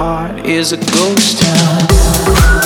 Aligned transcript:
heart 0.00 0.46
is 0.46 0.72
a 0.72 0.78
ghost 0.78 1.42
town. 1.42 2.59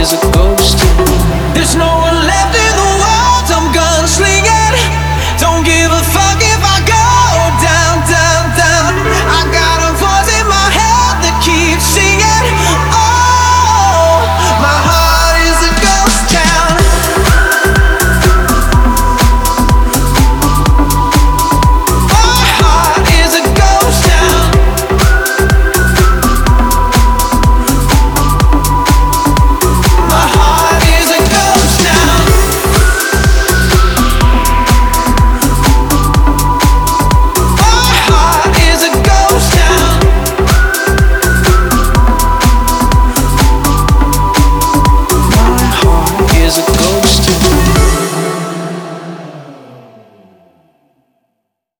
years 0.00 0.14
ago. 0.14 0.49